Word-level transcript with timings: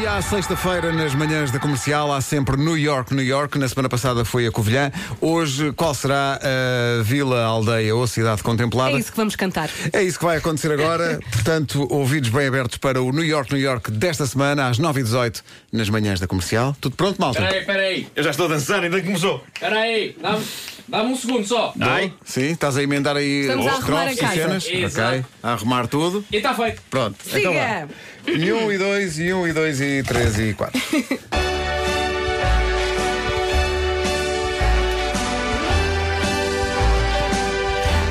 E 0.00 0.06
à 0.06 0.22
sexta-feira, 0.22 0.92
nas 0.92 1.14
manhãs 1.14 1.50
da 1.50 1.58
comercial, 1.58 2.10
há 2.10 2.22
sempre 2.22 2.56
New 2.56 2.78
York, 2.78 3.14
New 3.14 3.22
York. 3.22 3.58
Na 3.58 3.68
semana 3.68 3.86
passada 3.86 4.24
foi 4.24 4.46
a 4.46 4.50
Covilhã. 4.50 4.90
Hoje, 5.20 5.72
qual 5.72 5.92
será 5.92 6.40
a 6.42 7.02
vila, 7.02 7.44
aldeia 7.44 7.94
ou 7.94 8.06
cidade 8.06 8.42
contemplada? 8.42 8.92
É 8.92 8.98
isso 8.98 9.10
que 9.10 9.16
vamos 9.18 9.36
cantar. 9.36 9.68
É 9.92 10.02
isso 10.02 10.18
que 10.18 10.24
vai 10.24 10.38
acontecer 10.38 10.72
agora. 10.72 11.20
Portanto, 11.30 11.86
ouvidos 11.90 12.30
bem 12.30 12.46
abertos 12.46 12.78
para 12.78 13.02
o 13.02 13.12
New 13.12 13.24
York, 13.24 13.52
New 13.52 13.60
York 13.62 13.90
desta 13.90 14.24
semana, 14.24 14.68
às 14.68 14.78
9h18, 14.78 15.42
nas 15.70 15.90
manhãs 15.90 16.18
da 16.18 16.26
comercial. 16.26 16.74
Tudo 16.80 16.96
pronto, 16.96 17.20
malta? 17.20 17.42
Peraí, 17.42 17.64
peraí, 17.66 18.06
Eu 18.16 18.24
já 18.24 18.30
estou 18.30 18.46
a 18.46 18.48
dançar, 18.48 18.82
ainda 18.82 19.02
começou. 19.02 19.44
peraí, 19.60 20.16
dá-me 20.18 20.42
dá 20.90 21.02
um 21.02 21.16
segundo 21.16 21.46
só. 21.46 21.72
Ai, 21.80 22.12
Sim, 22.24 22.50
estás 22.50 22.76
a 22.76 22.82
emendar 22.82 23.16
aí 23.16 23.42
Estamos 23.42 23.66
os 23.66 23.90
a 23.90 24.12
e 24.12 24.16
cenas? 24.16 24.66
Exato. 24.66 25.18
Ok. 25.18 25.24
A 25.42 25.52
arrumar 25.52 25.86
tudo. 25.86 26.24
E 26.30 26.36
está 26.36 26.52
feito. 26.52 26.82
Pronto. 26.90 27.16
Então 27.32 27.54
vá. 27.54 27.60
Siga! 27.60 27.88
E 28.26 28.52
um, 28.52 28.70
e 28.70 28.76
dois, 28.76 29.18
e 29.18 29.32
um, 29.32 29.46
e 29.48 29.52
dois, 29.52 29.80
e 29.80 29.84
três, 30.06 30.38
e 30.38 30.54
quatro. 30.54 30.80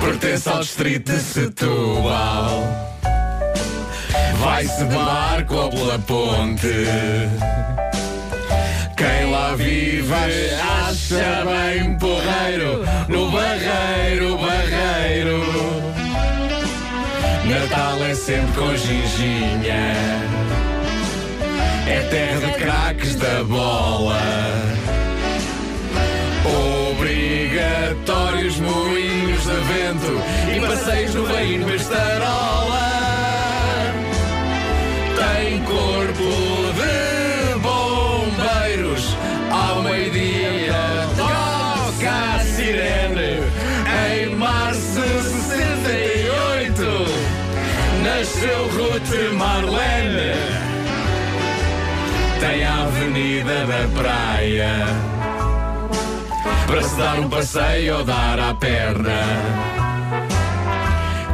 Pertence 0.01 0.49
ao 0.49 0.59
distrito 0.59 1.11
de 1.11 1.19
Setúbal. 1.19 2.63
Vai-se 4.39 4.83
de 4.83 4.95
barco 4.95 5.55
ou 5.55 5.69
pela 5.69 5.99
ponte. 5.99 6.85
Quem 8.95 9.31
lá 9.31 9.55
vive 9.55 10.13
acha 10.89 11.45
bem 11.45 11.97
porreiro. 11.97 12.85
No 13.07 13.31
barreiro, 13.31 14.37
barreiro. 14.37 15.39
Natal 17.45 18.03
é 18.03 18.13
sempre 18.13 18.53
com 18.53 18.75
ginginha. 18.75 20.58
É 21.89 22.01
terra 22.11 22.39
de 22.39 22.53
craques 22.59 23.15
da 23.15 23.43
bola. 23.45 24.15
Obrigatórios 26.91 28.59
moinhos 28.59 29.41
de 29.41 29.55
vento 29.73 30.21
e 30.55 30.59
passeios 30.59 31.15
no 31.15 31.25
reino 31.25 31.65
Bestarola. 31.65 32.79
Tem 35.17 35.63
corpo 35.63 36.29
de 36.77 37.59
bombeiros 37.59 39.17
ao 39.49 39.81
meio-dia. 39.81 41.07
Toca 41.17 42.35
a 42.35 42.39
sirene 42.39 43.41
em 44.13 44.35
março 44.35 45.01
de 45.01 45.23
68. 45.23 46.83
Nasceu 48.03 48.67
Ruth 48.67 49.33
Marlene. 49.33 50.78
Tem 52.39 52.63
a 52.63 52.83
Avenida 52.83 53.65
da 53.65 53.87
Praia 53.99 54.71
para 56.65 56.81
se 56.83 56.95
dar 56.95 57.19
um 57.19 57.27
passeio 57.27 57.97
ou 57.97 58.05
dar 58.05 58.39
à 58.39 58.53
perna. 58.53 59.21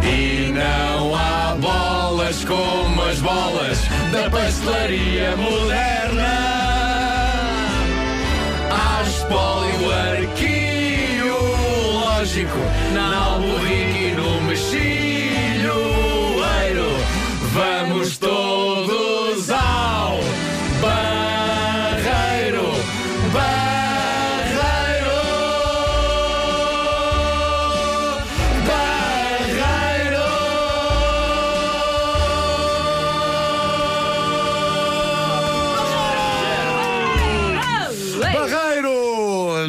E 0.02 0.52
não 0.54 1.14
há 1.14 1.56
bolas 1.60 2.44
como 2.46 3.04
as 3.04 3.20
bolas 3.20 3.80
da 4.12 4.30
pastelaria 4.30 5.36
moderna. 5.36 6.26
Há 8.72 9.04
espólio 9.04 9.92
arqueológico 11.22 12.60
na 12.94 13.16
Alburrique 13.16 14.06
e 14.06 14.16
no 14.16 14.42
Mexilhoeiro. 14.44 14.95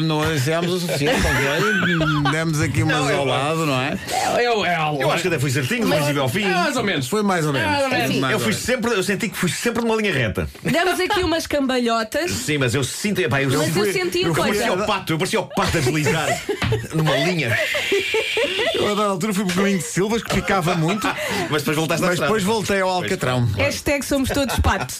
Não 0.07 0.33
dissemos 0.33 0.71
o 0.73 0.79
suficiente, 0.79 1.19
ok? 1.25 2.31
Demos 2.31 2.61
aqui 2.61 2.83
umas 2.83 2.95
Não, 2.97 3.09
eu- 3.11 3.19
ao 3.19 3.25
lado, 3.25 3.65
não 3.65 3.79
é? 3.79 3.97
Eu, 4.37 4.65
eu, 4.65 5.01
eu 5.01 5.11
acho 5.11 5.21
que 5.21 5.27
até 5.27 5.39
fui 5.39 5.51
certinho, 5.51 5.87
mas 5.87 6.17
ao 6.17 6.29
fim. 6.29 6.43
É 6.45 6.49
mais 6.53 6.75
ou 6.77 6.83
menos. 6.83 7.07
Foi 7.07 7.21
mais 7.23 7.45
ou 7.45 7.53
menos. 7.53 7.69
Mais 7.69 7.83
ou 7.83 7.89
menos. 7.89 8.15
Mais 8.17 8.33
Eu 8.33 8.39
fui 8.39 8.53
sempre, 8.53 8.91
eu 8.91 9.03
senti 9.03 9.29
que 9.29 9.37
fui 9.37 9.49
sempre 9.49 9.83
numa 9.83 9.95
linha 9.95 10.13
reta. 10.13 10.47
Damos 10.63 10.99
aqui 10.99 11.21
umas 11.23 11.45
cambalhotas. 11.47 12.31
Sim, 12.31 12.57
mas 12.59 12.73
eu 12.73 12.83
sinto. 12.83 13.19
Epá, 13.19 13.41
eu, 13.41 13.49
Mas 13.49 13.67
eu 13.67 13.73
fui- 13.73 13.91
senti 13.93 14.21
eu 14.21 14.33
coisa. 14.33 14.49
parecia 14.53 14.73
o 14.73 14.85
pato, 14.85 15.13
eu 15.13 15.17
parecia 15.17 15.39
o 15.39 15.45
pato 15.47 15.77
a 15.77 15.81
deslizar 15.81 16.41
numa 16.93 17.15
linha. 17.17 17.57
Eu, 18.73 18.85
a 18.91 18.95
dada 18.95 19.09
altura, 19.09 19.33
fui 19.33 19.45
por 19.45 19.55
caminho 19.55 19.77
de 19.79 19.83
Silvas, 19.83 20.21
que 20.23 20.35
picava 20.35 20.75
muito, 20.75 21.07
Mas 21.49 21.61
depois 21.63 21.77
voltaste 21.77 22.03
a 22.05 22.07
mas 22.09 22.19
depois 22.19 22.43
voltei 22.43 22.79
ao 22.81 22.89
Alcatrão. 22.89 23.45
Hashtag 23.57 24.05
somos 24.05 24.29
todos 24.29 24.57
patos. 24.59 24.99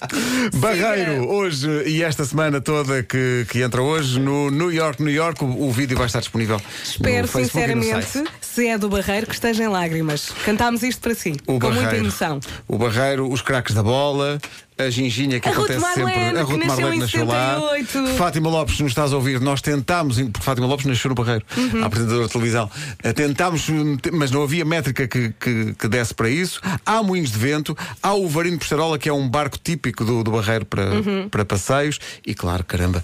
Barreiro, 0.55 1.29
hoje 1.29 1.67
e 1.85 2.01
esta 2.03 2.25
semana 2.25 2.59
toda 2.59 3.03
que, 3.03 3.45
que 3.49 3.61
entra 3.61 3.81
hoje 3.81 4.19
no 4.19 4.49
New 4.49 4.71
York, 4.71 4.96
New 5.03 5.13
York, 5.13 5.43
o, 5.43 5.67
o 5.67 5.71
vídeo 5.71 5.97
vai 5.97 6.07
estar 6.07 6.19
disponível. 6.19 6.61
Espero 6.83 7.21
no 7.21 7.27
Facebook 7.27 7.71
e 7.71 7.75
no 7.75 7.83
site. 7.83 8.05
sinceramente, 8.05 8.31
se 8.57 8.67
é 8.67 8.75
do 8.77 8.89
Barreiro, 8.89 9.27
que 9.27 9.33
esteja 9.35 9.63
em 9.63 9.67
lágrimas. 9.67 10.31
Cantámos 10.43 10.81
isto 10.81 10.99
para 10.99 11.13
si, 11.13 11.33
O 11.45 11.59
com 11.59 11.67
muita 11.67 11.83
Barreiro, 11.83 12.05
emoção. 12.05 12.39
O 12.67 12.75
Barreiro, 12.75 13.31
os 13.31 13.39
craques 13.41 13.75
da 13.75 13.83
bola, 13.83 14.39
a 14.79 14.89
ginginha 14.89 15.39
que 15.39 15.47
A 15.47 15.51
acontece 15.51 15.79
Marlene, 15.79 16.11
sempre. 16.11 16.39
A 16.39 16.43
Ruth 16.43 16.65
Marlene 16.65 16.97
nasceu 16.97 17.25
lá. 17.25 17.53
78. 17.59 18.17
Fátima 18.17 18.49
Lopes, 18.49 18.79
nos 18.79 18.91
estás 18.91 19.13
a 19.13 19.15
ouvir, 19.15 19.39
nós 19.39 19.61
tentámos, 19.61 20.17
porque 20.19 20.41
Fátima 20.41 20.65
Lopes 20.65 20.87
nasceu 20.87 21.09
no 21.09 21.15
Barreiro, 21.15 21.45
Uhum. 21.55 21.83
a 21.83 21.85
apresentadora 21.85 22.25
de 22.25 22.31
televisão. 22.33 22.71
Eh, 23.03 23.13
Tentámos, 23.13 23.61
te- 24.01 24.09
mas 24.11 24.31
não 24.31 24.41
havia 24.41 24.65
métrica 24.65 25.07
que, 25.07 25.29
que, 25.39 25.75
que 25.75 25.87
desse 25.87 26.15
para 26.15 26.29
isso. 26.29 26.59
Há 26.83 27.03
moinhos 27.03 27.29
de 27.31 27.37
vento, 27.37 27.77
há 28.01 28.13
o 28.15 28.27
Varino 28.27 28.57
Pestarola, 28.57 28.97
que 28.97 29.07
é 29.07 29.13
um 29.13 29.29
barco 29.29 29.59
típico 29.63 30.03
do, 30.03 30.23
do 30.23 30.31
Barreiro 30.31 30.65
para, 30.65 30.93
Uhum. 30.95 31.29
para 31.29 31.45
passeios, 31.45 31.99
e 32.25 32.33
claro, 32.33 32.63
caramba, 32.63 33.03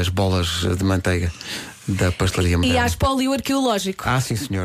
as 0.00 0.08
bolas 0.08 0.48
de 0.78 0.84
manteiga 0.84 1.32
da 1.86 2.10
pastelaria 2.10 2.54
E 2.54 2.56
moderna. 2.56 2.82
há 2.82 2.86
espólio 2.86 3.30
arqueológico. 3.34 4.04
Ah, 4.06 4.18
sim, 4.18 4.36
senhor. 4.36 4.62